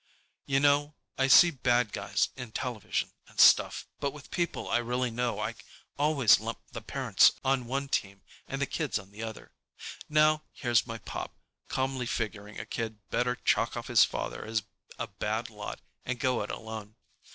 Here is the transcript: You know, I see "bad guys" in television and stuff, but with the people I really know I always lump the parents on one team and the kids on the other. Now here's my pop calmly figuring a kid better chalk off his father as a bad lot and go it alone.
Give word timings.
You 0.47 0.59
know, 0.59 0.95
I 1.19 1.27
see 1.27 1.51
"bad 1.51 1.93
guys" 1.93 2.29
in 2.35 2.53
television 2.53 3.11
and 3.27 3.39
stuff, 3.39 3.85
but 3.99 4.13
with 4.13 4.23
the 4.23 4.29
people 4.35 4.67
I 4.67 4.79
really 4.79 5.11
know 5.11 5.39
I 5.39 5.53
always 5.95 6.39
lump 6.39 6.57
the 6.71 6.81
parents 6.81 7.33
on 7.43 7.67
one 7.67 7.87
team 7.87 8.23
and 8.47 8.59
the 8.59 8.65
kids 8.65 8.97
on 8.97 9.11
the 9.11 9.21
other. 9.21 9.51
Now 10.09 10.41
here's 10.53 10.87
my 10.87 10.97
pop 10.97 11.37
calmly 11.67 12.07
figuring 12.07 12.59
a 12.59 12.65
kid 12.65 13.07
better 13.11 13.35
chalk 13.35 13.77
off 13.77 13.89
his 13.89 14.03
father 14.03 14.43
as 14.43 14.63
a 14.97 15.05
bad 15.05 15.51
lot 15.51 15.81
and 16.03 16.19
go 16.19 16.41
it 16.41 16.49
alone. 16.49 16.95